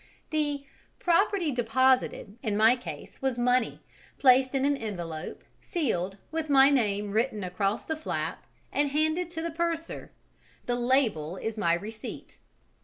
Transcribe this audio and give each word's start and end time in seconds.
The 0.31 0.65
"property 0.97 1.51
deposited" 1.51 2.39
in 2.41 2.57
my 2.57 2.75
case 2.75 3.21
was 3.21 3.37
money, 3.37 3.81
placed 4.17 4.55
in 4.55 4.65
an 4.65 4.75
envelope, 4.75 5.43
sealed, 5.61 6.17
with 6.31 6.49
my 6.49 6.71
name 6.71 7.11
written 7.11 7.43
across 7.43 7.85
the 7.85 7.95
flap, 7.95 8.47
and 8.71 8.89
handed 8.89 9.29
to 9.29 9.43
the 9.43 9.51
purser; 9.51 10.11
the 10.65 10.73
"label" 10.75 11.35
is 11.37 11.55
my 11.55 11.75
receipt. 11.75 12.39